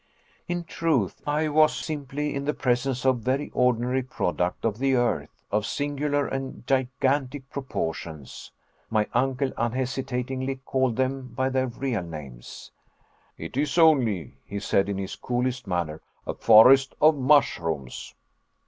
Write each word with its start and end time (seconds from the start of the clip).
In 0.47 0.63
truth, 0.63 1.21
I 1.27 1.47
was 1.47 1.75
simply 1.75 2.33
in 2.33 2.45
the 2.45 2.55
presence 2.55 3.05
of 3.05 3.17
a 3.17 3.21
very 3.21 3.51
ordinary 3.51 4.01
product 4.01 4.65
of 4.65 4.79
the 4.79 4.95
earth, 4.95 5.29
of 5.51 5.63
singular 5.63 6.25
and 6.27 6.65
gigantic 6.65 7.47
proportions. 7.51 8.49
My 8.89 9.05
uncle 9.13 9.51
unhesitatingly 9.59 10.55
called 10.65 10.95
them 10.95 11.27
by 11.35 11.49
their 11.49 11.67
real 11.67 12.01
names. 12.01 12.71
"It 13.37 13.55
is 13.55 13.77
only," 13.77 14.39
he 14.43 14.59
said, 14.59 14.89
in 14.89 14.97
his 14.97 15.15
coolest 15.15 15.67
manner, 15.67 16.01
"a 16.25 16.33
forest 16.33 16.95
of 16.99 17.15
mushrooms." 17.15 18.15